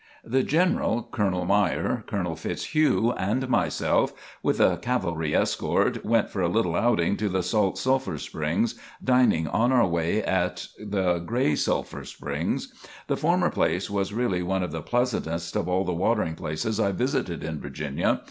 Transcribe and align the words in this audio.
The 0.23 0.41
General, 0.41 1.07
Colonel 1.11 1.45
Myer, 1.45 2.03
Colonel 2.07 2.35
Fitzhugh 2.35 3.11
and 3.19 3.47
myself, 3.47 4.11
with 4.41 4.59
a 4.59 4.77
cavalry 4.77 5.35
escort, 5.35 6.03
went 6.03 6.31
for 6.31 6.41
a 6.41 6.47
little 6.47 6.75
outing 6.75 7.17
to 7.17 7.29
the 7.29 7.43
Salt 7.43 7.77
Sulphur 7.77 8.17
Springs, 8.17 8.73
dining 9.03 9.47
on 9.47 9.71
our 9.71 9.85
way 9.87 10.23
at 10.23 10.69
the 10.83 11.19
Gray 11.19 11.53
Sulphur 11.55 12.03
Springs. 12.03 12.73
The 13.05 13.15
former 13.15 13.51
place 13.51 13.91
was 13.91 14.11
really 14.11 14.41
one 14.41 14.63
of 14.63 14.71
the 14.71 14.81
pleasantest 14.81 15.55
of 15.55 15.69
all 15.69 15.83
the 15.85 15.93
watering 15.93 16.33
places 16.33 16.79
I 16.79 16.93
visited 16.93 17.43
in 17.43 17.59
Virginia. 17.59 18.19